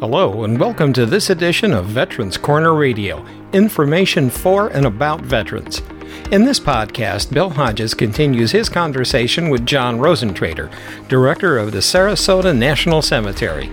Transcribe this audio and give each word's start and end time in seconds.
Hello, 0.00 0.44
and 0.44 0.58
welcome 0.58 0.94
to 0.94 1.04
this 1.04 1.28
edition 1.28 1.74
of 1.74 1.84
Veterans 1.84 2.38
Corner 2.38 2.72
Radio 2.74 3.22
information 3.52 4.30
for 4.30 4.68
and 4.68 4.86
about 4.86 5.20
veterans. 5.20 5.82
In 6.30 6.46
this 6.46 6.58
podcast, 6.58 7.34
Bill 7.34 7.50
Hodges 7.50 7.92
continues 7.92 8.50
his 8.50 8.70
conversation 8.70 9.50
with 9.50 9.66
John 9.66 9.98
Rosentrader, 9.98 10.72
director 11.08 11.58
of 11.58 11.72
the 11.72 11.80
Sarasota 11.80 12.56
National 12.56 13.02
Cemetery. 13.02 13.66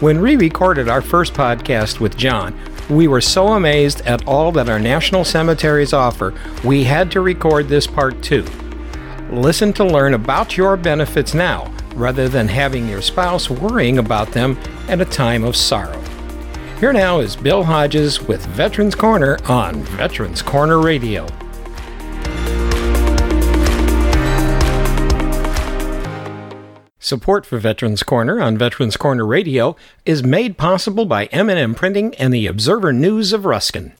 When 0.00 0.22
we 0.22 0.36
recorded 0.36 0.88
our 0.88 1.02
first 1.02 1.34
podcast 1.34 2.00
with 2.00 2.16
John, 2.16 2.58
we 2.88 3.06
were 3.06 3.20
so 3.20 3.48
amazed 3.48 4.00
at 4.06 4.26
all 4.26 4.52
that 4.52 4.70
our 4.70 4.80
national 4.80 5.24
cemeteries 5.26 5.92
offer, 5.92 6.32
we 6.64 6.84
had 6.84 7.10
to 7.10 7.20
record 7.20 7.68
this 7.68 7.86
part 7.86 8.22
too. 8.22 8.46
Listen 9.30 9.74
to 9.74 9.84
learn 9.84 10.14
about 10.14 10.56
your 10.56 10.78
benefits 10.78 11.34
now 11.34 11.70
rather 11.94 12.28
than 12.28 12.48
having 12.48 12.88
your 12.88 13.02
spouse 13.02 13.50
worrying 13.50 13.98
about 13.98 14.32
them 14.32 14.58
at 14.88 15.00
a 15.00 15.04
time 15.04 15.44
of 15.44 15.56
sorrow. 15.56 16.00
Here 16.78 16.92
now 16.92 17.20
is 17.20 17.36
Bill 17.36 17.64
Hodges 17.64 18.22
with 18.22 18.44
Veterans 18.46 18.94
Corner 18.94 19.38
on 19.46 19.82
Veterans 19.82 20.42
Corner 20.42 20.80
Radio. 20.80 21.26
Support 26.98 27.44
for 27.44 27.58
Veterans 27.58 28.02
Corner 28.02 28.40
on 28.40 28.56
Veterans 28.56 28.96
Corner 28.96 29.26
Radio 29.26 29.74
is 30.04 30.22
made 30.22 30.56
possible 30.56 31.06
by 31.06 31.26
M&M 31.26 31.74
Printing 31.74 32.14
and 32.14 32.32
the 32.32 32.46
Observer 32.46 32.92
News 32.92 33.32
of 33.32 33.44
Ruskin. 33.44 33.94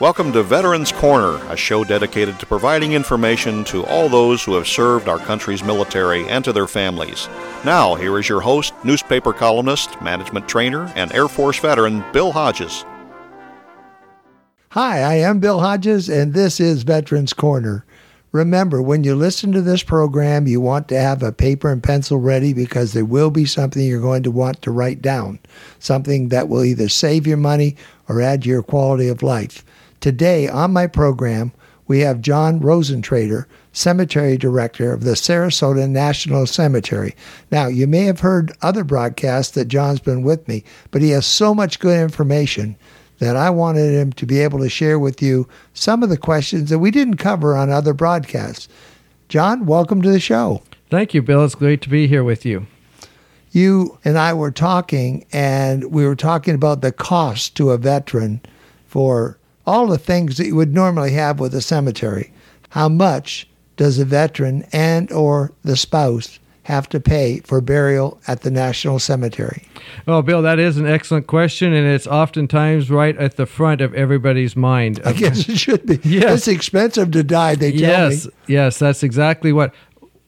Welcome 0.00 0.32
to 0.34 0.44
Veterans 0.44 0.92
Corner, 0.92 1.44
a 1.50 1.56
show 1.56 1.82
dedicated 1.82 2.38
to 2.38 2.46
providing 2.46 2.92
information 2.92 3.64
to 3.64 3.84
all 3.86 4.08
those 4.08 4.44
who 4.44 4.54
have 4.54 4.68
served 4.68 5.08
our 5.08 5.18
country's 5.18 5.64
military 5.64 6.24
and 6.28 6.44
to 6.44 6.52
their 6.52 6.68
families. 6.68 7.28
Now, 7.64 7.96
here 7.96 8.16
is 8.16 8.28
your 8.28 8.40
host, 8.40 8.74
newspaper 8.84 9.32
columnist, 9.32 10.00
management 10.00 10.48
trainer, 10.48 10.84
and 10.94 11.12
Air 11.12 11.26
Force 11.26 11.58
veteran, 11.58 12.04
Bill 12.12 12.30
Hodges. 12.30 12.84
Hi, 14.68 15.00
I 15.00 15.14
am 15.14 15.40
Bill 15.40 15.58
Hodges, 15.58 16.08
and 16.08 16.32
this 16.32 16.60
is 16.60 16.84
Veterans 16.84 17.32
Corner. 17.32 17.84
Remember, 18.30 18.80
when 18.80 19.02
you 19.02 19.16
listen 19.16 19.50
to 19.50 19.62
this 19.62 19.82
program, 19.82 20.46
you 20.46 20.60
want 20.60 20.86
to 20.90 21.00
have 21.00 21.24
a 21.24 21.32
paper 21.32 21.72
and 21.72 21.82
pencil 21.82 22.18
ready 22.18 22.52
because 22.52 22.92
there 22.92 23.04
will 23.04 23.32
be 23.32 23.46
something 23.46 23.82
you're 23.82 24.00
going 24.00 24.22
to 24.22 24.30
want 24.30 24.62
to 24.62 24.70
write 24.70 25.02
down, 25.02 25.40
something 25.80 26.28
that 26.28 26.48
will 26.48 26.62
either 26.62 26.88
save 26.88 27.26
your 27.26 27.36
money 27.36 27.74
or 28.08 28.22
add 28.22 28.42
to 28.42 28.48
your 28.48 28.62
quality 28.62 29.08
of 29.08 29.24
life. 29.24 29.64
Today 30.00 30.48
on 30.48 30.72
my 30.72 30.86
program, 30.86 31.52
we 31.88 32.00
have 32.00 32.20
John 32.20 32.60
Rosentrader, 32.60 33.46
Cemetery 33.72 34.36
Director 34.36 34.92
of 34.92 35.02
the 35.02 35.12
Sarasota 35.12 35.88
National 35.88 36.46
Cemetery. 36.46 37.16
Now, 37.50 37.66
you 37.66 37.86
may 37.86 38.02
have 38.02 38.20
heard 38.20 38.52
other 38.62 38.84
broadcasts 38.84 39.54
that 39.54 39.66
John's 39.66 40.00
been 40.00 40.22
with 40.22 40.46
me, 40.46 40.62
but 40.92 41.02
he 41.02 41.10
has 41.10 41.26
so 41.26 41.54
much 41.54 41.80
good 41.80 41.98
information 41.98 42.76
that 43.18 43.36
I 43.36 43.50
wanted 43.50 43.92
him 43.92 44.12
to 44.12 44.26
be 44.26 44.38
able 44.38 44.60
to 44.60 44.68
share 44.68 44.98
with 44.98 45.20
you 45.20 45.48
some 45.74 46.04
of 46.04 46.10
the 46.10 46.16
questions 46.16 46.70
that 46.70 46.78
we 46.78 46.92
didn't 46.92 47.16
cover 47.16 47.56
on 47.56 47.70
other 47.70 47.94
broadcasts. 47.94 48.68
John, 49.28 49.66
welcome 49.66 50.00
to 50.02 50.10
the 50.10 50.20
show. 50.20 50.62
Thank 50.90 51.12
you, 51.12 51.22
Bill. 51.22 51.44
It's 51.44 51.56
great 51.56 51.82
to 51.82 51.88
be 51.88 52.06
here 52.06 52.22
with 52.22 52.46
you. 52.46 52.66
You 53.50 53.98
and 54.04 54.16
I 54.16 54.32
were 54.34 54.52
talking, 54.52 55.26
and 55.32 55.90
we 55.90 56.06
were 56.06 56.14
talking 56.14 56.54
about 56.54 56.82
the 56.82 56.92
cost 56.92 57.56
to 57.56 57.70
a 57.70 57.78
veteran 57.78 58.40
for 58.86 59.38
all 59.68 59.86
the 59.86 59.98
things 59.98 60.38
that 60.38 60.46
you 60.46 60.56
would 60.56 60.72
normally 60.72 61.12
have 61.12 61.38
with 61.38 61.54
a 61.54 61.60
cemetery. 61.60 62.32
How 62.70 62.88
much 62.88 63.46
does 63.76 63.98
a 63.98 64.04
veteran 64.06 64.64
and 64.72 65.12
or 65.12 65.52
the 65.62 65.76
spouse 65.76 66.38
have 66.62 66.88
to 66.88 66.98
pay 66.98 67.40
for 67.40 67.60
burial 67.60 68.18
at 68.26 68.40
the 68.40 68.50
National 68.50 68.98
Cemetery? 68.98 69.68
Well, 70.06 70.22
Bill, 70.22 70.40
that 70.40 70.58
is 70.58 70.78
an 70.78 70.86
excellent 70.86 71.26
question, 71.26 71.74
and 71.74 71.86
it's 71.86 72.06
oftentimes 72.06 72.90
right 72.90 73.16
at 73.18 73.36
the 73.36 73.44
front 73.44 73.82
of 73.82 73.92
everybody's 73.92 74.56
mind. 74.56 75.02
I 75.04 75.12
guess 75.14 75.46
it 75.46 75.58
should 75.58 75.84
be. 75.84 76.00
Yes. 76.02 76.38
It's 76.38 76.48
expensive 76.48 77.10
to 77.10 77.22
die, 77.22 77.54
they 77.54 77.72
tell 77.72 78.10
yes, 78.10 78.24
me. 78.24 78.32
yes, 78.46 78.78
that's 78.78 79.02
exactly 79.02 79.52
what. 79.52 79.74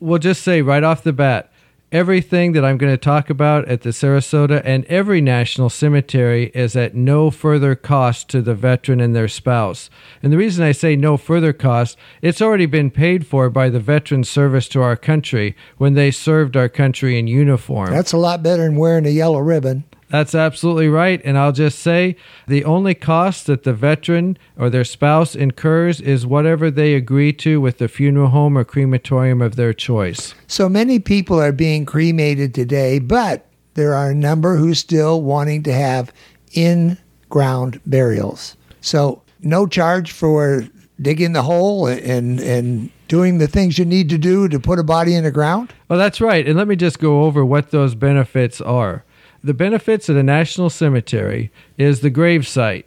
We'll 0.00 0.19
just 0.19 0.43
say 0.43 0.60
right 0.60 0.82
off 0.82 1.03
the 1.03 1.12
bat 1.14 1.50
everything 1.92 2.52
that 2.52 2.64
I'm 2.64 2.78
going 2.78 2.92
to 2.92 2.96
talk 2.96 3.30
about 3.30 3.66
at 3.66 3.82
the 3.82 3.90
Sarasota 3.90 4.62
and 4.64 4.84
every 4.84 5.20
national 5.20 5.70
cemetery 5.70 6.50
is 6.54 6.76
at 6.76 6.94
no 6.94 7.30
further 7.30 7.74
cost 7.74 8.28
to 8.30 8.42
the 8.42 8.54
veteran 8.54 9.00
and 9.00 9.14
their 9.14 9.28
spouse. 9.28 9.90
And 10.22 10.32
the 10.32 10.36
reason 10.36 10.64
I 10.64 10.72
say 10.72 10.94
no 10.94 11.16
further 11.16 11.52
cost, 11.52 11.96
it's 12.22 12.40
already 12.40 12.66
been 12.66 12.90
paid 12.90 13.26
for 13.26 13.50
by 13.50 13.68
the 13.68 13.80
veteran 13.80 14.24
service 14.24 14.68
to 14.68 14.82
our 14.82 14.96
country 14.96 15.56
when 15.78 15.94
they 15.94 16.10
served 16.10 16.56
our 16.56 16.68
country 16.68 17.18
in 17.18 17.26
uniform. 17.26 17.90
That's 17.90 18.12
a 18.12 18.18
lot 18.18 18.42
better 18.42 18.62
than 18.62 18.76
wearing 18.76 19.06
a 19.06 19.10
yellow 19.10 19.40
ribbon. 19.40 19.84
That's 20.10 20.34
absolutely 20.34 20.88
right. 20.88 21.21
And 21.25 21.38
I'll 21.38 21.53
just 21.53 21.78
say 21.78 22.16
the 22.47 22.65
only 22.65 22.94
cost 22.94 23.47
that 23.47 23.62
the 23.62 23.72
veteran 23.72 24.37
or 24.59 24.69
their 24.69 24.84
spouse 24.84 25.34
incurs 25.34 26.00
is 26.00 26.26
whatever 26.26 26.71
they 26.71 26.94
agree 26.94 27.32
to 27.34 27.60
with 27.60 27.78
the 27.78 27.88
funeral 27.88 28.28
home 28.28 28.59
or 28.59 28.65
crematorium 28.65 29.41
of 29.41 29.56
their 29.56 29.72
choice. 29.72 30.34
So 30.49 30.69
many 30.69 30.99
people 30.99 31.41
are 31.41 31.53
being 31.53 31.87
cremated 31.87 32.54
today, 32.54 32.99
but 32.99 33.47
there 33.75 33.94
are 33.94 34.10
a 34.10 34.15
number 34.15 34.56
who 34.56 34.75
still 34.75 35.22
wanting 35.22 35.62
to 35.62 35.72
have 35.72 36.12
in 36.53 36.99
ground 37.28 37.81
burials. 37.87 38.56
So 38.81 39.22
no 39.41 39.66
charge 39.66 40.10
for 40.10 40.66
digging 41.00 41.32
the 41.32 41.43
hole 41.43 41.87
and 41.87 42.41
and 42.41 42.91
doing 43.10 43.38
the 43.38 43.49
things 43.49 43.76
you 43.76 43.84
need 43.84 44.09
to 44.09 44.16
do 44.16 44.49
to 44.49 44.60
put 44.60 44.78
a 44.78 44.84
body 44.84 45.16
in 45.16 45.25
the 45.25 45.32
ground? 45.32 45.75
Well, 45.88 45.99
that's 45.99 46.20
right. 46.20 46.47
And 46.47 46.56
let 46.56 46.69
me 46.69 46.76
just 46.76 47.00
go 47.00 47.25
over 47.25 47.44
what 47.44 47.72
those 47.72 47.97
benefits 47.97 48.60
are. 48.60 49.04
The 49.42 49.54
benefits 49.54 50.10
of 50.10 50.16
the 50.16 50.22
National 50.22 50.68
Cemetery 50.68 51.50
is 51.78 52.00
the 52.00 52.10
grave 52.10 52.46
site, 52.46 52.84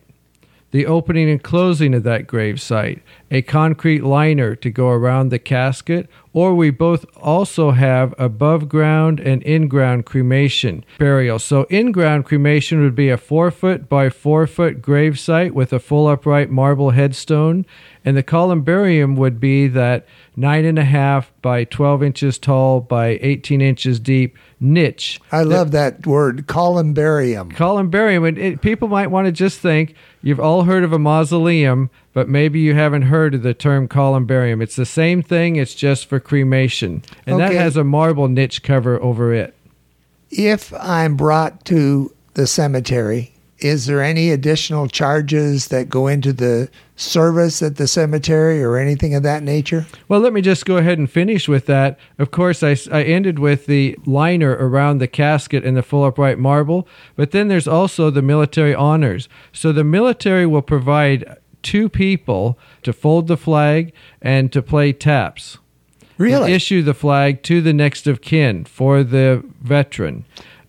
the 0.69 0.85
opening 0.85 1.27
and 1.27 1.41
closing 1.41 1.95
of 1.95 2.03
that 2.03 2.27
grave 2.27 2.61
site, 2.61 3.01
a 3.31 3.41
concrete 3.41 4.03
liner 4.03 4.55
to 4.57 4.69
go 4.69 4.89
around 4.89 5.29
the 5.29 5.39
casket, 5.39 6.07
or 6.31 6.53
we 6.53 6.69
both 6.69 7.05
also 7.17 7.71
have 7.71 8.13
above 8.19 8.69
ground 8.69 9.19
and 9.19 9.41
in 9.41 9.67
ground 9.67 10.05
cremation 10.05 10.85
burial. 10.99 11.39
So, 11.39 11.63
in 11.71 11.91
ground 11.91 12.25
cremation 12.25 12.81
would 12.81 12.95
be 12.95 13.09
a 13.09 13.17
four 13.17 13.49
foot 13.49 13.89
by 13.89 14.11
four 14.11 14.45
foot 14.45 14.79
grave 14.79 15.19
site 15.19 15.55
with 15.55 15.73
a 15.73 15.79
full 15.79 16.07
upright 16.07 16.51
marble 16.51 16.91
headstone, 16.91 17.65
and 18.05 18.17
the 18.17 18.23
columbarium 18.23 19.15
would 19.15 19.39
be 19.39 19.67
that 19.67 20.05
nine 20.35 20.65
and 20.65 20.77
a 20.77 20.83
half 20.83 21.31
by 21.41 21.63
12 21.63 22.03
inches 22.03 22.37
tall 22.37 22.81
by 22.81 23.19
18 23.21 23.61
inches 23.61 23.99
deep 23.99 24.37
niche. 24.59 25.19
I 25.31 25.43
love 25.43 25.71
that 25.71 26.05
word, 26.05 26.47
columbarium. 26.47 27.51
Columbarium, 27.51 28.25
and 28.25 28.37
it, 28.37 28.61
people 28.61 28.87
might 28.87 29.11
want 29.11 29.27
to 29.27 29.31
just 29.31 29.59
think 29.59 29.95
you've 30.21 30.39
all 30.39 30.63
heard 30.63 30.83
of 30.83 30.93
a 30.93 30.99
mausoleum, 30.99 31.89
but 32.13 32.27
maybe 32.27 32.59
you 32.59 32.73
haven't 32.73 33.03
heard 33.03 33.35
of 33.35 33.43
the 33.43 33.53
term 33.53 33.87
columbarium. 33.87 34.61
It's 34.61 34.75
the 34.75 34.85
same 34.85 35.21
thing, 35.21 35.55
it's 35.55 35.75
just 35.75 36.05
for 36.07 36.19
cremation, 36.19 37.03
and 37.25 37.39
that 37.39 37.53
has 37.53 37.77
a 37.77 37.83
marble 37.83 38.27
niche 38.27 38.63
cover 38.63 39.01
over 39.01 39.33
it. 39.33 39.55
If 40.29 40.73
I'm 40.73 41.15
brought 41.15 41.63
to 41.65 42.13
the 42.33 42.47
cemetery, 42.47 43.32
is 43.63 43.85
there 43.85 44.03
any 44.03 44.29
additional 44.29 44.87
charges 44.87 45.67
that 45.67 45.89
go 45.89 46.07
into 46.07 46.33
the 46.33 46.69
service 46.95 47.61
at 47.61 47.77
the 47.77 47.87
cemetery 47.87 48.61
or 48.61 48.77
anything 48.77 49.15
of 49.15 49.23
that 49.23 49.41
nature? 49.41 49.85
Well, 50.07 50.19
let 50.19 50.33
me 50.33 50.41
just 50.41 50.65
go 50.65 50.77
ahead 50.77 50.97
and 50.97 51.09
finish 51.09 51.47
with 51.47 51.65
that. 51.67 51.97
Of 52.19 52.31
course, 52.31 52.61
I, 52.61 52.75
I 52.91 53.03
ended 53.03 53.39
with 53.39 53.65
the 53.65 53.97
liner 54.05 54.51
around 54.51 54.97
the 54.97 55.07
casket 55.07 55.63
and 55.63 55.77
the 55.77 55.83
full 55.83 56.03
upright 56.03 56.37
marble, 56.37 56.87
but 57.15 57.31
then 57.31 57.47
there's 57.47 57.67
also 57.67 58.09
the 58.09 58.21
military 58.21 58.75
honors. 58.75 59.29
So 59.51 59.71
the 59.71 59.83
military 59.83 60.45
will 60.45 60.61
provide 60.61 61.37
two 61.61 61.87
people 61.87 62.59
to 62.83 62.91
fold 62.91 63.27
the 63.27 63.37
flag 63.37 63.93
and 64.21 64.51
to 64.51 64.61
play 64.61 64.91
taps. 64.91 65.57
Really? 66.17 66.53
issue 66.53 66.83
the 66.83 66.93
flag 66.93 67.41
to 67.43 67.59
the 67.59 67.73
next 67.73 68.05
of 68.05 68.21
kin 68.21 68.65
for 68.65 69.03
the 69.03 69.43
veteran. 69.61 70.25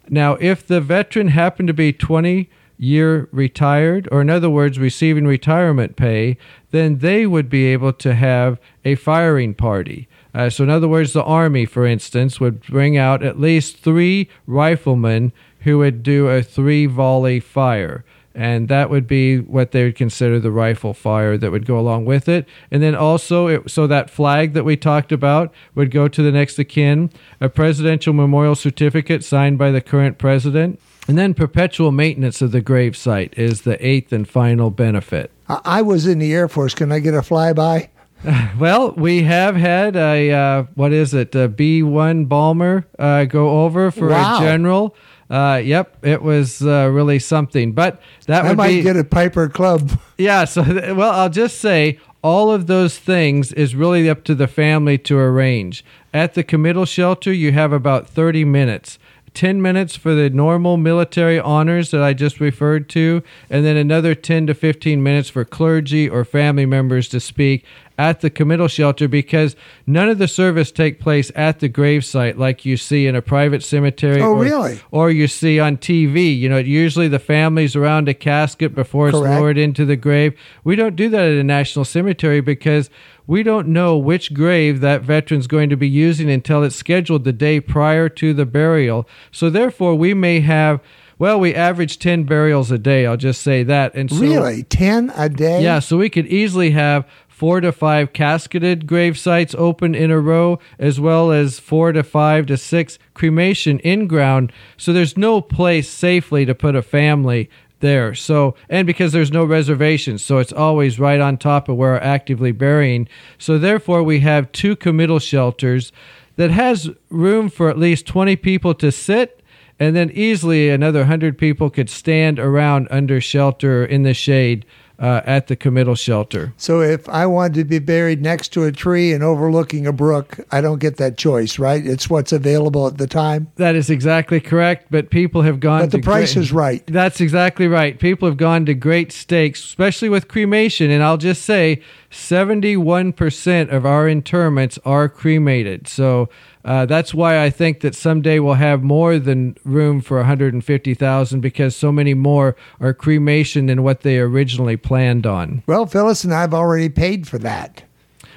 Now, 0.09 0.35
if 0.35 0.67
the 0.67 0.81
veteran 0.81 1.29
happened 1.29 1.69
to 1.69 1.75
be 1.75 1.93
20 1.93 2.49
year 2.85 3.29
retired, 3.33 4.09
or 4.13 4.21
in 4.21 4.31
other 4.31 4.51
words, 4.51 4.79
receiving 4.79 5.27
retirement 5.27 5.97
pay, 5.97 6.37
then 6.71 6.99
they 6.99 7.27
would 7.27 7.49
be 7.49 7.67
able 7.67 7.93
to 7.93 8.15
have 8.15 8.59
a 8.85 8.95
firing 8.95 9.55
party. 9.55 10.09
Uh, 10.35 10.51
so, 10.51 10.65
in 10.65 10.71
other 10.71 10.89
words, 10.89 11.13
the 11.13 11.23
Army, 11.23 11.65
for 11.65 11.87
instance, 11.87 12.41
would 12.41 12.61
bring 12.63 12.97
out 12.97 13.23
at 13.23 13.41
least 13.41 13.79
three 13.79 14.29
riflemen 14.47 15.33
who 15.61 15.79
would 15.79 16.03
do 16.03 16.29
a 16.29 16.43
three 16.43 16.87
volley 16.87 17.41
fire 17.41 18.05
and 18.35 18.69
that 18.69 18.91
would 18.91 19.07
be 19.07 19.39
what 19.39 19.71
they 19.71 19.85
would 19.85 19.95
consider 19.95 20.41
the 20.41 20.51
rifle 20.51 20.93
fire 20.93 21.39
that 21.39 21.53
would 21.53 21.67
go 21.67 21.79
along 21.79 22.05
with 22.05 22.29
it. 22.29 22.47
And 22.71 22.83
then 22.83 22.95
also, 22.95 23.47
it, 23.47 23.71
so 23.71 23.87
that 23.87 24.11
flag 24.11 24.55
that 24.55 24.65
we 24.65 24.77
talked 24.77 25.13
about 25.13 25.55
would 25.75 25.93
go 25.93 26.09
to 26.09 26.23
the 26.23 26.33
next 26.33 26.59
of 26.59 26.67
kin, 26.67 27.11
a 27.41 27.49
presidential 27.49 28.13
memorial 28.13 28.57
certificate 28.57 29.23
signed 29.23 29.57
by 29.57 29.71
the 29.71 29.81
current 29.81 30.19
president, 30.19 30.81
and 31.09 31.19
then 31.19 31.35
perpetual 31.35 31.91
maintenance 31.93 32.41
of 32.43 32.53
the 32.53 32.63
gravesite 32.63 33.37
is 33.39 33.63
the 33.63 33.85
eighth 33.87 34.13
and 34.13 34.29
final 34.29 34.71
benefit. 34.71 35.31
I 35.49 35.61
I 35.65 35.83
was 35.83 36.07
in 36.07 36.19
the 36.19 36.33
Air 36.35 36.49
Force. 36.49 36.75
Can 36.75 36.93
I 36.93 36.99
get 37.01 37.15
a 37.15 37.21
flyby? 37.21 37.89
Well, 38.59 38.93
we 38.93 39.25
have 39.25 39.55
had 39.55 39.97
a 39.97 40.31
uh, 40.33 40.63
what 40.75 40.93
is 40.95 41.13
it? 41.13 41.35
A 41.35 41.47
B 41.49 41.83
one 41.83 42.25
bomber 42.25 42.87
uh, 42.99 43.25
go 43.25 43.65
over 43.65 43.91
for 43.91 44.09
Wow. 44.09 44.39
a 44.39 44.41
general. 44.41 44.97
Uh, 45.29 45.61
yep, 45.63 45.97
it 46.03 46.23
was 46.23 46.63
uh, 46.63 46.89
really 46.93 47.19
something. 47.19 47.73
But 47.73 48.01
that 48.27 48.45
I 48.45 48.49
would 48.49 48.57
might 48.57 48.69
be 48.69 48.83
get 48.83 48.97
a 48.97 49.05
Piper 49.05 49.49
Cub. 49.51 50.01
yeah. 50.19 50.45
So 50.47 50.63
well, 50.95 51.11
I'll 51.13 51.29
just 51.29 51.59
say 51.59 51.99
all 52.23 52.51
of 52.51 52.67
those 52.67 52.97
things 52.99 53.53
is 53.53 53.75
really 53.75 54.09
up 54.09 54.25
to 54.25 54.35
the 54.35 54.47
family 54.49 54.97
to 54.99 55.19
arrange. 55.19 55.85
At 56.15 56.33
the 56.33 56.43
committal 56.45 56.87
shelter, 56.87 57.31
you 57.33 57.53
have 57.53 57.73
about 57.75 58.09
thirty 58.09 58.45
minutes. 58.47 58.99
10 59.35 59.61
minutes 59.61 59.97
for 59.97 60.15
the 60.15 60.31
normal 60.31 60.77
military 60.77 61.39
honors 61.39 61.91
that 61.91 62.03
I 62.03 62.15
just 62.15 62.41
referred 62.41 62.89
to, 62.91 63.23
and 63.51 63.65
then 63.65 63.77
another 63.77 64.15
10 64.15 64.47
to 64.47 64.55
15 64.55 65.03
minutes 65.03 65.29
for 65.29 65.45
clergy 65.45 66.09
or 66.09 66.25
family 66.25 66.67
members 66.67 67.09
to 67.11 67.21
speak 67.21 67.65
at 67.99 68.21
the 68.21 68.31
committal 68.31 68.67
shelter 68.69 69.07
because 69.07 69.55
none 69.87 70.09
of 70.09 70.19
the 70.19 70.27
service 70.29 70.73
take 70.73 70.99
place 71.01 71.31
at 71.37 71.61
the 71.61 71.69
gravesite 71.69 72.37
like 72.37 72.65
you 72.65 72.77
see 72.77 73.07
in 73.07 73.15
a 73.15 73.23
private 73.23 73.63
cemetery 73.63 74.21
Oh, 74.21 74.33
or, 74.33 74.43
really? 74.43 74.81
or 74.91 75.11
you 75.11 75.29
see 75.29 75.61
on 75.61 75.77
TV. 75.77 76.37
You 76.37 76.49
know, 76.49 76.59
usually 76.59 77.07
the 77.09 77.19
family's 77.19 77.77
around 77.77 78.09
a 78.09 78.15
casket 78.15 78.75
before 78.75 79.09
it's 79.09 79.19
Correct. 79.19 79.41
lowered 79.41 79.59
into 79.59 79.85
the 79.85 79.97
grave. 79.97 80.37
We 80.65 80.75
don't 80.77 80.97
do 80.97 81.09
that 81.11 81.25
at 81.25 81.33
a 81.39 81.45
national 81.45 81.85
cemetery 81.85 82.41
because 82.41 82.91
we 83.27 83.43
don't 83.43 83.69
know 83.69 83.97
which 83.97 84.35
grave 84.35 84.81
that 84.81 85.03
veteran's 85.03 85.47
going 85.47 85.71
to 85.71 85.77
be 85.77 85.89
using 85.89 86.29
until 86.31 86.63
it's 86.63 86.77
scheduled 86.77 87.25
the 87.25 87.33
day 87.33 87.61
prior 87.61 88.09
to 88.11 88.35
the 88.35 88.45
burial. 88.45 89.09
So 89.31 89.51
therefore, 89.51 89.95
we 89.95 90.15
may 90.15 90.41
have. 90.41 90.81
Well, 91.17 91.39
we 91.39 91.55
average 91.55 92.01
10 92.01 92.25
burials 92.25 92.73
a 92.73 92.77
day. 92.77 93.07
I'll 93.07 93.17
just 93.17 93.41
say 93.41 93.63
that. 93.63 93.95
And 93.95 94.11
so, 94.11 94.19
really? 94.19 94.65
10 94.65 95.13
a 95.15 95.29
day? 95.29 95.63
yeah, 95.63 95.79
so 95.79 95.97
we 95.97 96.11
could 96.11 96.27
easily 96.27 96.73
have 96.73 97.09
four 97.35 97.61
to 97.61 97.73
five 97.73 98.13
casketed 98.13 98.87
grave 98.87 99.19
sites 99.19 99.57
open 99.59 99.93
in 99.93 100.09
a 100.09 100.21
row, 100.21 100.57
as 100.79 101.01
well 101.01 101.33
as 101.33 101.59
four 101.59 101.91
to 101.91 102.05
five 102.05 102.47
to 102.47 102.57
six 102.57 102.97
cremation 103.13 103.81
in 103.81 104.07
ground. 104.07 104.53
So 104.77 104.93
there's 104.93 105.17
no 105.17 105.41
place 105.41 105.91
safely 105.91 106.47
to 106.47 106.55
put 106.55 106.77
a 106.77 106.83
family 106.83 107.51
there. 107.81 108.15
So, 108.15 108.55
and 108.71 108.87
because 108.87 109.13
there's 109.13 109.33
no 109.33 109.45
reservations, 109.45 110.25
so 110.25 110.39
it's 110.39 110.53
always 110.53 111.01
right 111.01 111.21
on 111.21 111.37
top 111.37 111.69
of 111.69 111.77
where 111.77 111.95
we're 111.95 111.99
actively 111.99 112.53
burying. 112.53 113.09
So 113.37 113.59
therefore, 113.59 114.05
we 114.05 114.21
have 114.21 114.53
two 114.53 114.77
committal 114.77 115.19
shelters 115.19 115.91
that 116.37 116.53
has 116.53 116.89
room 117.11 117.49
for 117.49 117.69
at 117.69 117.79
least 117.79 118.07
20 118.07 118.37
people 118.37 118.75
to 118.75 118.93
sit 118.93 119.43
and 119.81 119.97
then 119.97 120.11
easily 120.13 120.71
another 120.71 121.01
100 121.01 121.37
people 121.37 121.69
could 121.69 121.91
stand 121.91 122.39
around 122.39 122.87
under 122.93 123.21
shelter 123.21 123.85
in 123.85 124.05
the 124.05 124.15
shade 124.15 124.65
uh, 124.99 125.21
at 125.25 125.49
the 125.49 125.57
committal 125.57 125.95
shelter. 125.95 126.53
So 126.57 126.81
if 126.81 127.09
I 127.09 127.27
wanted 127.27 127.55
to 127.55 127.65
be 127.65 127.79
buried 127.79 128.23
next 128.23 128.49
to 128.55 128.65
a 128.65 128.73
tree 128.73 129.13
and 129.13 129.23
overlooking 129.23 129.87
a 129.87 129.93
brook, 129.93 130.39
I 130.51 130.61
don't 130.61 130.79
get 130.79 130.97
that 130.99 131.17
choice, 131.17 131.59
right? 131.59 131.85
It's 131.85 132.09
what's 132.09 132.33
available 132.33 132.87
at 132.87 132.99
the 132.99 133.07
time. 133.07 133.49
That 133.57 133.75
is 133.75 133.91
exactly 133.91 134.41
correct, 134.41 134.87
but 134.91 135.11
people 135.11 135.43
have 135.43 135.61
gone 135.61 135.81
But 135.81 135.91
the 135.91 135.99
price 136.01 136.35
great- 136.35 136.43
is 136.45 136.53
right. 136.53 136.87
That's 136.87 137.21
exactly 137.21 137.67
right. 137.69 137.99
People 137.99 138.29
have 138.29 138.37
gone 138.37 138.67
to 138.67 138.75
great 138.75 139.13
stakes, 139.13 139.65
especially 139.65 140.09
with 140.09 140.29
cremation. 140.29 140.91
And 140.91 141.03
I'll 141.03 141.17
just 141.17 141.43
say 141.43 141.83
71% 142.15 143.73
of 143.73 143.85
our 143.85 144.09
interments 144.09 144.79
are 144.85 145.09
cremated. 145.09 145.89
So 145.89 146.29
uh, 146.65 146.87
that's 146.87 147.13
why 147.13 147.43
I 147.43 147.51
think 147.51 147.81
that 147.81 147.95
someday 147.95 148.39
we'll 148.39 148.55
have 148.55 148.83
more 148.83 149.19
than 149.19 149.57
room 149.65 150.01
for 150.01 150.19
150,000 150.19 151.41
because 151.41 151.75
so 151.75 151.91
many 151.91 152.15
more 152.15 152.57
are 152.81 152.95
cremation 152.95 153.67
than 153.67 153.83
what 153.83 154.03
they 154.03 154.19
originally 154.19 154.77
planned 154.77 155.27
on. 155.27 155.65
Well, 155.67 155.87
Phyllis 155.87 156.25
and 156.25 156.33
I've 156.33 156.55
already 156.55 156.89
paid 156.89 157.27
for 157.27 157.39
that. 157.39 157.83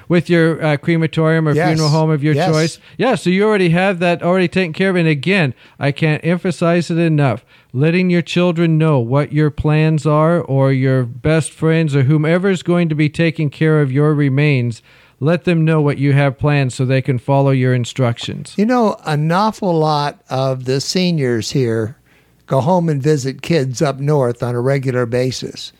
With 0.08 0.30
your 0.30 0.62
uh, 0.64 0.76
crematorium 0.78 1.46
or 1.46 1.52
Yes. 1.54 1.68
funeral 1.68 1.90
home 1.90 2.10
of 2.10 2.24
your 2.24 2.34
Yes. 2.34 2.50
choice. 2.50 2.78
Yeah, 2.96 3.14
so 3.14 3.28
you 3.30 3.44
already 3.44 3.68
have 3.70 3.98
that 3.98 4.22
already 4.22 4.48
taken 4.48 4.72
care 4.72 4.90
of. 4.90 4.96
And 4.96 5.06
again, 5.08 5.52
I 5.78 5.92
can't 5.92 6.24
emphasize 6.24 6.90
it 6.90 6.98
enough. 6.98 7.44
Letting 7.74 8.08
your 8.08 8.22
children 8.22 8.78
know 8.78 8.98
what 8.98 9.32
your 9.32 9.50
plans 9.50 10.06
are, 10.06 10.40
or 10.40 10.72
your 10.72 11.04
best 11.04 11.52
friends, 11.52 11.94
or 11.94 12.04
whomever 12.04 12.48
is 12.48 12.62
going 12.62 12.88
to 12.88 12.94
be 12.94 13.10
taking 13.10 13.50
care 13.50 13.82
of 13.82 13.92
your 13.92 14.14
remains, 14.14 14.80
let 15.20 15.44
them 15.44 15.64
know 15.64 15.80
what 15.80 15.98
you 15.98 16.12
have 16.14 16.38
planned 16.38 16.72
so 16.72 16.84
they 16.84 17.02
can 17.02 17.18
follow 17.18 17.50
your 17.50 17.74
instructions. 17.74 18.54
You 18.56 18.64
know, 18.66 18.96
an 19.04 19.30
awful 19.30 19.76
lot 19.78 20.20
of 20.30 20.64
the 20.64 20.80
seniors 20.80 21.50
here 21.50 21.96
go 22.46 22.60
home 22.60 22.88
and 22.88 23.02
visit 23.02 23.42
kids 23.42 23.82
up 23.82 23.98
north 24.00 24.42
on 24.42 24.54
a 24.54 24.60
regular 24.60 25.04
basis. 25.04 25.72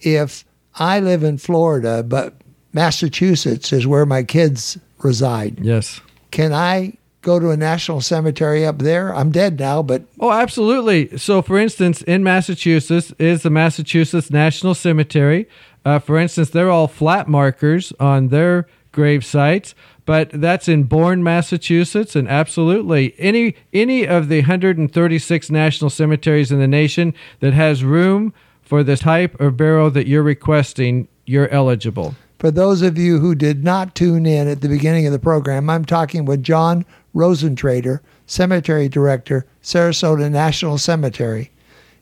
If 0.00 0.46
I 0.76 1.00
live 1.00 1.22
in 1.22 1.36
Florida, 1.36 2.02
but 2.02 2.34
Massachusetts 2.72 3.72
is 3.72 3.86
where 3.86 4.06
my 4.06 4.22
kids 4.22 4.78
reside, 5.02 5.58
Yes. 5.60 6.00
can 6.30 6.52
I 6.52 6.94
go 7.22 7.38
to 7.38 7.50
a 7.50 7.56
national 7.56 8.00
cemetery 8.00 8.64
up 8.66 8.78
there? 8.78 9.14
I'm 9.14 9.30
dead 9.30 9.58
now, 9.58 9.82
but 9.82 10.02
Oh, 10.18 10.30
absolutely. 10.32 11.16
So, 11.18 11.42
for 11.42 11.58
instance, 11.58 12.02
in 12.02 12.22
Massachusetts 12.22 13.12
is 13.18 13.42
the 13.42 13.50
Massachusetts 13.50 14.30
National 14.30 14.74
Cemetery. 14.74 15.46
Uh, 15.84 15.98
for 15.98 16.18
instance, 16.18 16.50
they're 16.50 16.70
all 16.70 16.88
flat 16.88 17.28
markers 17.28 17.92
on 18.00 18.28
their 18.28 18.66
grave 18.92 19.24
sites, 19.24 19.74
but 20.06 20.30
that's 20.32 20.68
in 20.68 20.84
Bourne, 20.84 21.22
Massachusetts, 21.22 22.16
and 22.16 22.28
absolutely 22.28 23.14
any 23.18 23.54
any 23.72 24.06
of 24.06 24.28
the 24.28 24.40
136 24.40 25.50
national 25.50 25.90
cemeteries 25.90 26.50
in 26.50 26.58
the 26.58 26.66
nation 26.66 27.14
that 27.40 27.52
has 27.54 27.84
room 27.84 28.32
for 28.62 28.82
the 28.82 28.96
type 28.96 29.38
of 29.40 29.56
burial 29.56 29.90
that 29.90 30.06
you're 30.06 30.22
requesting, 30.22 31.06
you're 31.26 31.48
eligible. 31.48 32.14
For 32.40 32.50
those 32.50 32.80
of 32.80 32.96
you 32.96 33.18
who 33.18 33.34
did 33.34 33.62
not 33.62 33.94
tune 33.94 34.24
in 34.24 34.48
at 34.48 34.62
the 34.62 34.68
beginning 34.70 35.04
of 35.04 35.12
the 35.12 35.18
program, 35.18 35.68
I'm 35.68 35.84
talking 35.84 36.24
with 36.24 36.42
John 36.42 36.86
Rosentrader, 37.14 38.00
Cemetery 38.24 38.88
Director, 38.88 39.44
Sarasota 39.62 40.30
National 40.30 40.78
Cemetery. 40.78 41.50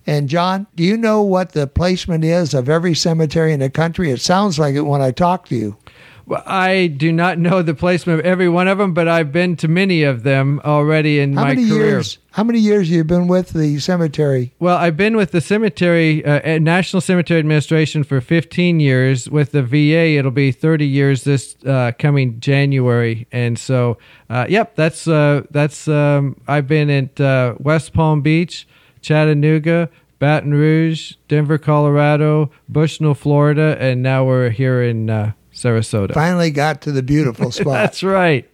And 0.06 0.29
John, 0.29 0.69
do 0.76 0.85
you 0.85 0.96
know 0.96 1.23
what 1.23 1.52
the 1.52 1.67
placement 1.67 2.23
is 2.23 2.55
of 2.55 2.69
every 2.69 2.94
cemetery 2.94 3.52
in 3.52 3.58
the 3.58 3.69
country? 3.69 4.12
It 4.12 4.20
sounds 4.20 4.61
like 4.61 4.76
it 4.76 4.82
when 4.82 5.02
I 5.02 5.11
talk 5.11 5.49
to 5.49 5.56
you. 5.56 5.76
I 6.30 6.88
do 6.88 7.12
not 7.12 7.38
know 7.38 7.62
the 7.62 7.75
placement 7.75 8.20
of 8.20 8.26
every 8.26 8.48
one 8.48 8.69
of 8.69 8.78
them, 8.78 8.92
but 8.92 9.08
I've 9.08 9.32
been 9.32 9.56
to 9.56 9.69
many 9.69 10.02
of 10.02 10.22
them 10.22 10.60
already 10.64 11.20
in 11.20 11.34
How 11.34 11.42
my 11.42 11.48
many 11.54 11.69
career. 11.69 11.86
years? 11.86 12.19
How 12.32 12.44
many 12.44 12.58
years 12.58 12.90
you 12.90 13.02
been 13.04 13.28
with 13.28 13.50
the 13.50 13.78
cemetery? 13.78 14.52
Well, 14.58 14.76
I've 14.76 14.96
been 14.96 15.16
with 15.16 15.32
the 15.32 15.40
cemetery, 15.40 16.25
uh, 16.25 16.56
uh, 16.56 16.58
National 16.58 17.00
Cemetery 17.00 17.40
Administration 17.40 18.04
for 18.04 18.20
15 18.20 18.78
years. 18.80 19.28
With 19.28 19.52
the 19.52 19.62
VA, 19.62 20.16
it'll 20.18 20.30
be 20.30 20.52
30 20.52 20.87
years 20.87 21.25
this 21.25 21.56
uh, 21.66 21.92
coming 21.99 22.38
January. 22.40 23.26
And 23.32 23.58
so, 23.58 23.99
uh, 24.30 24.47
yep, 24.49 24.76
that's 24.76 25.08
uh, 25.08 25.42
that's. 25.50 25.88
Um, 25.88 26.40
I've 26.47 26.66
been 26.66 26.90
at 26.90 27.20
uh, 27.20 27.54
West 27.58 27.92
Palm 27.92 28.20
Beach, 28.20 28.68
Chattanooga, 29.00 29.90
Baton 30.18 30.52
Rouge, 30.52 31.14
Denver, 31.28 31.58
Colorado, 31.58 32.50
Bushnell, 32.68 33.14
Florida, 33.14 33.76
and 33.80 34.02
now 34.02 34.25
we're 34.25 34.50
here 34.50 34.82
in 34.82 35.11
uh, 35.11 35.32
Sarasota. 35.58 36.14
Finally 36.14 36.50
got 36.50 36.80
to 36.82 36.92
the 36.92 37.02
beautiful 37.02 37.50
spot. 37.50 37.74
That's 37.74 38.02
right. 38.02 38.48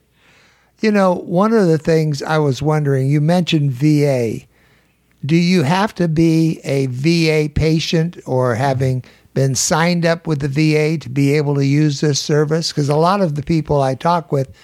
You 0.80 0.90
know, 0.90 1.14
one 1.14 1.52
of 1.52 1.68
the 1.68 1.78
things 1.78 2.22
I 2.22 2.38
was 2.38 2.60
wondering, 2.60 3.08
you 3.08 3.20
mentioned 3.20 3.72
VA. 3.72 4.40
Do 5.24 5.36
you 5.36 5.62
have 5.62 5.94
to 5.94 6.08
be 6.08 6.60
a 6.64 6.86
VA 6.86 7.48
patient 7.52 8.18
or 8.26 8.54
having 8.54 9.04
been 9.32 9.54
signed 9.54 10.04
up 10.04 10.26
with 10.26 10.40
the 10.40 10.48
VA 10.48 10.98
to 10.98 11.08
be 11.08 11.32
able 11.34 11.54
to 11.54 11.64
use 11.64 12.00
this 12.00 12.20
service? 12.20 12.70
Because 12.70 12.88
a 12.88 12.96
lot 12.96 13.20
of 13.20 13.34
the 13.34 13.42
people 13.42 13.80
I 13.80 13.94
talk 13.94 14.32
with, 14.32 14.54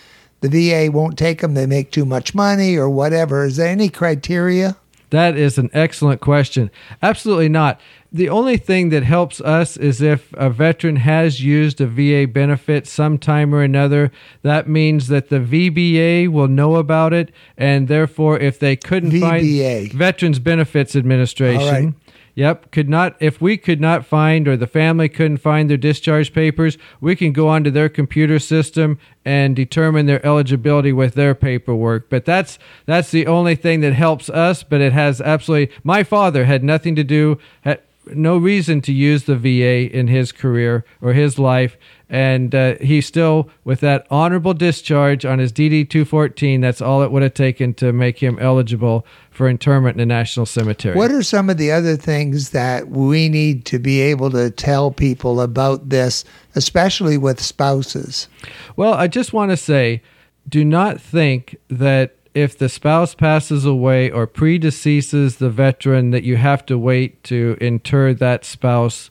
the 0.40 0.48
VA 0.48 0.90
won't 0.92 1.18
take 1.18 1.40
them. 1.40 1.54
They 1.54 1.66
make 1.66 1.90
too 1.90 2.04
much 2.04 2.34
money 2.34 2.76
or 2.76 2.90
whatever. 2.90 3.44
Is 3.44 3.56
there 3.56 3.68
any 3.68 3.88
criteria? 3.88 4.76
That 5.10 5.36
is 5.36 5.58
an 5.58 5.70
excellent 5.72 6.20
question. 6.20 6.70
Absolutely 7.02 7.48
not. 7.48 7.80
The 8.12 8.28
only 8.28 8.56
thing 8.56 8.88
that 8.88 9.04
helps 9.04 9.40
us 9.40 9.76
is 9.76 10.00
if 10.00 10.32
a 10.32 10.50
veteran 10.50 10.96
has 10.96 11.42
used 11.42 11.80
a 11.80 11.86
VA 11.86 12.26
benefit 12.26 12.86
sometime 12.86 13.54
or 13.54 13.62
another. 13.62 14.10
That 14.42 14.68
means 14.68 15.08
that 15.08 15.28
the 15.28 15.38
VBA 15.38 16.28
will 16.28 16.48
know 16.48 16.76
about 16.76 17.12
it, 17.12 17.30
and 17.56 17.86
therefore, 17.86 18.38
if 18.38 18.58
they 18.58 18.74
couldn't 18.74 19.12
VBA. 19.12 19.20
find 19.20 19.92
Veterans 19.92 20.38
Benefits 20.40 20.96
Administration. 20.96 21.94
Yep, 22.34 22.70
could 22.70 22.88
not 22.88 23.16
if 23.20 23.40
we 23.40 23.56
could 23.56 23.80
not 23.80 24.06
find 24.06 24.46
or 24.46 24.56
the 24.56 24.66
family 24.66 25.08
couldn't 25.08 25.38
find 25.38 25.68
their 25.68 25.76
discharge 25.76 26.32
papers, 26.32 26.78
we 27.00 27.16
can 27.16 27.32
go 27.32 27.48
onto 27.48 27.70
their 27.70 27.88
computer 27.88 28.38
system 28.38 28.98
and 29.24 29.56
determine 29.56 30.06
their 30.06 30.24
eligibility 30.24 30.92
with 30.92 31.14
their 31.14 31.34
paperwork. 31.34 32.08
But 32.08 32.24
that's 32.24 32.58
that's 32.86 33.10
the 33.10 33.26
only 33.26 33.56
thing 33.56 33.80
that 33.80 33.94
helps 33.94 34.30
us, 34.30 34.62
but 34.62 34.80
it 34.80 34.92
has 34.92 35.20
absolutely 35.20 35.74
my 35.82 36.02
father 36.02 36.44
had 36.44 36.62
nothing 36.62 36.94
to 36.96 37.04
do 37.04 37.38
had, 37.62 37.82
no 38.14 38.36
reason 38.36 38.80
to 38.82 38.92
use 38.92 39.24
the 39.24 39.36
VA 39.36 39.90
in 39.90 40.08
his 40.08 40.32
career 40.32 40.84
or 41.00 41.12
his 41.12 41.38
life. 41.38 41.76
And 42.08 42.54
uh, 42.54 42.76
he 42.80 43.00
still, 43.00 43.48
with 43.64 43.80
that 43.80 44.06
honorable 44.10 44.54
discharge 44.54 45.24
on 45.24 45.38
his 45.38 45.52
DD 45.52 45.88
214, 45.88 46.60
that's 46.60 46.80
all 46.80 47.02
it 47.02 47.12
would 47.12 47.22
have 47.22 47.34
taken 47.34 47.72
to 47.74 47.92
make 47.92 48.18
him 48.18 48.38
eligible 48.40 49.06
for 49.30 49.48
interment 49.48 49.96
in 49.96 50.00
a 50.00 50.06
national 50.06 50.46
cemetery. 50.46 50.96
What 50.96 51.12
are 51.12 51.22
some 51.22 51.48
of 51.48 51.56
the 51.56 51.70
other 51.70 51.96
things 51.96 52.50
that 52.50 52.88
we 52.88 53.28
need 53.28 53.64
to 53.66 53.78
be 53.78 54.00
able 54.00 54.30
to 54.32 54.50
tell 54.50 54.90
people 54.90 55.40
about 55.40 55.88
this, 55.88 56.24
especially 56.56 57.16
with 57.16 57.40
spouses? 57.40 58.28
Well, 58.76 58.94
I 58.94 59.06
just 59.06 59.32
want 59.32 59.52
to 59.52 59.56
say 59.56 60.02
do 60.48 60.64
not 60.64 61.00
think 61.00 61.56
that 61.68 62.16
if 62.34 62.56
the 62.56 62.68
spouse 62.68 63.14
passes 63.14 63.64
away 63.64 64.10
or 64.10 64.26
predeceases 64.26 65.38
the 65.38 65.50
veteran 65.50 66.10
that 66.10 66.22
you 66.22 66.36
have 66.36 66.64
to 66.66 66.78
wait 66.78 67.22
to 67.24 67.56
inter 67.60 68.14
that 68.14 68.44
spouse 68.44 69.10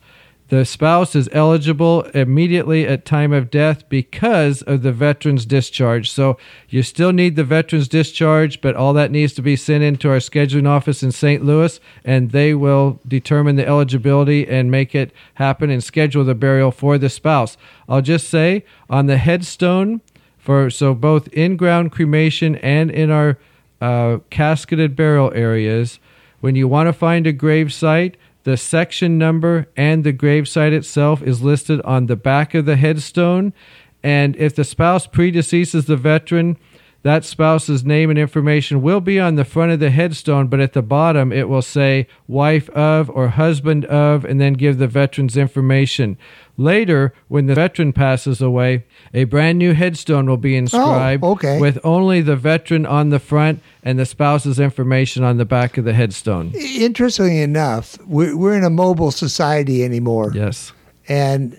the 0.50 0.66
spouse 0.66 1.16
is 1.16 1.30
eligible 1.32 2.02
immediately 2.16 2.88
at 2.88 3.06
time 3.06 3.32
of 3.32 3.52
death 3.52 3.88
because 3.88 4.64
of 4.64 4.82
the 4.82 4.92
veteran's 4.92 5.46
discharge. 5.46 6.10
So 6.10 6.40
you 6.68 6.82
still 6.82 7.14
need 7.14 7.36
the 7.36 7.44
veteran's 7.44 7.88
discharge, 7.88 8.60
but 8.60 8.76
all 8.76 8.94
that 8.94 9.12
needs 9.12 9.34
to 9.34 9.44
be 9.44 9.56
sent 9.56 9.84
into 9.84 10.10
our 10.10 10.18
scheduling 10.18 10.68
office 10.68 11.04
in 11.04 11.12
St. 11.12 11.46
Louis, 11.46 11.80
and 12.04 12.32
they 12.32 12.56
will 12.56 13.00
determine 13.08 13.58
the 13.58 13.68
eligibility 13.68 14.48
and 14.48 14.72
make 14.72 14.96
it 14.96 15.14
happen 15.36 15.70
and 15.70 15.84
schedule 15.84 16.24
the 16.24 16.34
burial 16.34 16.72
for 16.72 16.98
the 16.98 17.10
spouse. 17.10 17.56
I'll 17.88 18.02
just 18.02 18.28
say 18.28 18.66
on 18.90 19.06
the 19.06 19.18
headstone 19.18 20.02
for 20.50 20.72
so 20.72 20.96
both 20.96 21.28
in-ground 21.28 21.92
cremation 21.92 22.56
and 22.56 22.90
in 22.90 23.12
our 23.12 23.38
uh, 23.82 24.18
casketed 24.32 24.96
burial 24.96 25.32
areas, 25.36 26.00
when 26.40 26.56
you 26.56 26.68
want 26.68 26.88
to 26.88 26.92
find 26.92 27.28
a 27.28 27.32
grave 27.32 27.72
site 27.72 28.18
the 28.46 28.58
section 28.58 29.20
number 29.20 29.68
and 29.78 30.04
the 30.04 30.12
gravesite 30.12 30.72
itself 30.72 31.22
is 31.22 31.44
listed 31.44 31.80
on 31.82 32.08
the 32.08 32.16
back 32.16 32.56
of 32.56 32.66
the 32.66 32.78
headstone. 32.78 33.54
And 34.02 34.36
if 34.38 34.56
the 34.56 34.64
spouse 34.64 35.06
predeceases 35.06 35.86
the 35.86 35.98
veteran, 35.98 36.58
that 37.02 37.24
spouse's 37.24 37.86
name 37.86 38.10
and 38.10 38.20
information 38.20 38.82
will 38.82 39.00
be 39.00 39.20
on 39.20 39.36
the 39.36 39.46
front 39.46 39.72
of 39.72 39.80
the 39.80 39.90
headstone, 39.90 40.48
but 40.48 40.60
at 40.60 40.74
the 40.74 40.82
bottom 40.82 41.32
it 41.32 41.48
will 41.48 41.62
say 41.62 42.08
wife 42.28 42.70
of 42.72 43.10
or 43.10 43.30
husband 43.30 43.86
of, 43.86 44.26
and 44.26 44.42
then 44.42 44.54
give 44.54 44.78
the 44.78 44.88
veteran's 44.88 45.38
information. 45.38 46.18
Later, 46.58 47.14
when 47.30 47.46
the 47.46 47.56
veteran 47.56 47.94
passes 47.94 48.42
away, 48.42 48.84
a 49.14 49.24
brand 49.24 49.58
new 49.58 49.74
headstone 49.74 50.26
will 50.26 50.36
be 50.36 50.56
oh, 50.56 50.60
inscribed 50.60 51.24
oh, 51.24 51.32
okay. 51.32 51.60
with 51.60 51.80
only 51.86 52.20
the 52.22 52.36
veteran 52.36 52.86
on 52.86 53.10
the 53.10 53.20
front 53.20 53.62
and 53.82 53.98
the 53.98 54.06
spouse's 54.06 54.60
information 54.60 55.24
on 55.24 55.38
the 55.38 55.46
back 55.46 55.78
of 55.78 55.86
the 55.86 55.94
headstone. 55.94 56.52
Interestingly 56.54 57.40
enough, 57.40 57.98
we're, 58.06 58.36
we're 58.36 58.58
in 58.58 58.66
a 58.66 58.70
mobile 58.70 59.12
society 59.12 59.86
anymore. 59.86 60.32
Yes. 60.36 60.74
And 61.08 61.58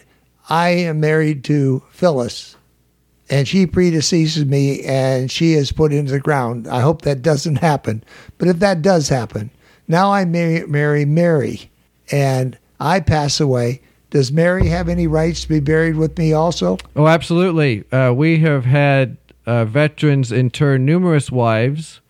I 0.50 0.68
am 0.68 1.00
married 1.00 1.44
to 1.44 1.82
Phyllis 1.92 2.56
and 3.30 3.46
she 3.46 3.66
predeceases 3.66 4.44
me 4.44 4.82
and 4.82 5.30
she 5.30 5.54
is 5.54 5.70
put 5.70 5.92
into 5.92 6.12
the 6.12 6.20
ground. 6.20 6.66
I 6.66 6.80
hope 6.80 7.02
that 7.02 7.22
doesn't 7.22 7.56
happen. 7.56 8.02
But 8.37 8.49
if 8.49 8.58
that 8.58 8.82
does 8.82 9.08
happen, 9.08 9.50
now 9.87 10.12
I 10.12 10.25
marry, 10.25 10.66
marry 10.66 11.04
Mary 11.04 11.70
and 12.10 12.58
I 12.80 13.00
pass 13.00 13.40
away. 13.40 13.80
Does 14.10 14.32
Mary 14.32 14.66
have 14.66 14.88
any 14.88 15.06
rights 15.06 15.42
to 15.42 15.49
be 15.49 15.60
buried 15.60 15.96
with 15.96 16.18
me 16.18 16.32
also? 16.32 16.76
Oh, 16.96 17.06
absolutely. 17.06 17.90
Uh, 17.92 18.12
we 18.12 18.40
have 18.40 18.64
had 18.64 19.16
uh, 19.46 19.64
veterans 19.64 20.32
inter 20.32 20.78
numerous 20.78 21.30
wives, 21.30 22.00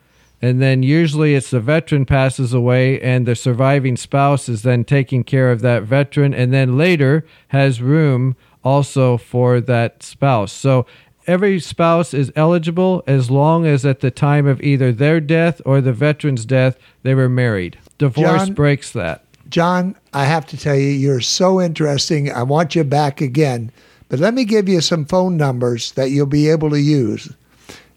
and 0.41 0.63
then 0.63 0.83
usually 0.83 1.35
it's 1.35 1.51
the 1.51 1.61
veteran 1.61 2.07
passes 2.07 2.55
away, 2.55 2.99
and 3.03 3.27
the 3.27 3.37
surviving 3.37 3.99
spouse 3.99 4.49
is 4.49 4.63
then 4.63 4.85
taking 4.85 5.25
care 5.25 5.53
of 5.53 5.61
that 5.61 5.83
veteran, 5.83 6.33
and 6.33 6.55
then 6.55 6.79
later 6.79 7.27
has 7.49 7.83
room 7.83 8.35
also 8.65 9.19
for 9.19 9.61
that 9.61 10.03
spouse. 10.03 10.53
So 10.53 10.87
every 11.31 11.61
spouse 11.61 12.13
is 12.13 12.33
eligible 12.35 13.05
as 13.07 13.31
long 13.31 13.65
as 13.65 13.87
at 13.87 14.01
the 14.01 14.11
time 14.11 14.47
of 14.47 14.61
either 14.61 14.91
their 14.91 15.21
death 15.21 15.63
or 15.65 15.81
the 15.81 15.93
veteran's 15.93 16.45
death 16.45 16.77
they 17.05 17.15
were 17.15 17.29
married. 17.29 17.79
Divorce 17.99 18.47
John, 18.47 18.55
breaks 18.55 18.91
that. 18.93 19.25
John, 19.49 19.95
I 20.13 20.25
have 20.25 20.45
to 20.47 20.57
tell 20.57 20.75
you, 20.75 20.89
you're 20.89 21.21
so 21.21 21.61
interesting. 21.61 22.33
I 22.33 22.43
want 22.43 22.75
you 22.75 22.83
back 22.83 23.21
again. 23.21 23.71
But 24.09 24.19
let 24.19 24.35
me 24.35 24.45
give 24.45 24.69
you 24.69 24.81
some 24.81 25.05
phone 25.05 25.37
numbers 25.37 25.93
that 25.93 26.11
you'll 26.11 26.27
be 26.27 26.49
able 26.49 26.71
to 26.71 26.81
use 26.81 27.33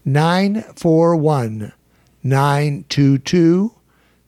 941 0.05 1.73
922 2.21 3.71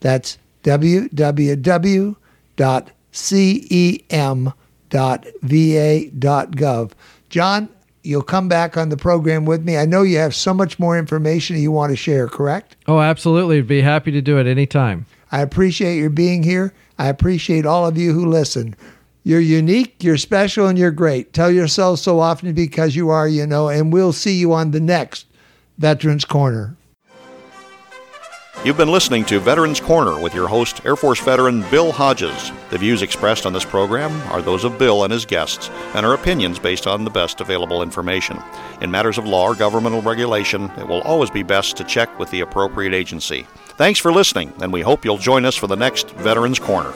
That's 0.00 0.38
www.cem.va.gov. 0.62 2.16
John, 7.30 7.68
you'll 8.02 8.22
come 8.22 8.48
back 8.48 8.76
on 8.76 8.88
the 8.90 8.96
program 8.96 9.44
with 9.44 9.64
me. 9.64 9.78
I 9.78 9.86
know 9.86 10.02
you 10.02 10.18
have 10.18 10.34
so 10.34 10.52
much 10.52 10.78
more 10.78 10.98
information 10.98 11.56
you 11.56 11.72
want 11.72 11.90
to 11.90 11.96
share, 11.96 12.28
correct? 12.28 12.76
Oh, 12.86 13.00
absolutely. 13.00 13.62
Be 13.62 13.80
happy 13.80 14.10
to 14.10 14.20
do 14.20 14.38
it 14.38 14.46
anytime. 14.46 15.06
I 15.32 15.40
appreciate 15.40 15.96
your 15.96 16.10
being 16.10 16.42
here. 16.42 16.74
I 16.98 17.08
appreciate 17.08 17.66
all 17.66 17.86
of 17.86 17.96
you 17.96 18.12
who 18.12 18.26
listen. 18.26 18.76
You're 19.24 19.40
unique, 19.40 20.02
you're 20.04 20.18
special, 20.18 20.66
and 20.66 20.78
you're 20.78 20.90
great. 20.90 21.32
Tell 21.32 21.50
yourself 21.50 22.00
so 22.00 22.20
often 22.20 22.52
because 22.54 22.94
you 22.94 23.08
are, 23.08 23.26
you 23.26 23.46
know, 23.46 23.68
and 23.68 23.92
we'll 23.92 24.12
see 24.12 24.34
you 24.34 24.52
on 24.52 24.72
the 24.72 24.80
next 24.80 25.26
Veterans 25.78 26.24
Corner. 26.24 26.76
You've 28.64 28.76
been 28.76 28.92
listening 28.92 29.24
to 29.24 29.40
Veterans 29.40 29.80
Corner 29.80 30.20
with 30.20 30.34
your 30.34 30.46
host, 30.46 30.84
Air 30.84 30.94
Force 30.94 31.18
veteran 31.18 31.68
Bill 31.68 31.90
Hodges. 31.90 32.52
The 32.70 32.78
views 32.78 33.02
expressed 33.02 33.44
on 33.44 33.52
this 33.52 33.64
program 33.64 34.12
are 34.30 34.40
those 34.40 34.62
of 34.62 34.78
Bill 34.78 35.02
and 35.02 35.12
his 35.12 35.24
guests 35.24 35.68
and 35.94 36.06
are 36.06 36.14
opinions 36.14 36.60
based 36.60 36.86
on 36.86 37.02
the 37.02 37.10
best 37.10 37.40
available 37.40 37.82
information. 37.82 38.40
In 38.80 38.90
matters 38.90 39.18
of 39.18 39.26
law 39.26 39.48
or 39.48 39.56
governmental 39.56 40.02
regulation, 40.02 40.70
it 40.78 40.86
will 40.86 41.00
always 41.02 41.30
be 41.30 41.42
best 41.42 41.76
to 41.78 41.84
check 41.84 42.16
with 42.20 42.30
the 42.30 42.42
appropriate 42.42 42.94
agency. 42.94 43.46
Thanks 43.76 43.98
for 43.98 44.12
listening, 44.12 44.52
and 44.60 44.70
we 44.70 44.82
hope 44.82 45.04
you'll 45.04 45.16
join 45.16 45.46
us 45.46 45.56
for 45.56 45.66
the 45.66 45.76
next 45.76 46.10
Veterans 46.10 46.58
Corner. 46.58 46.92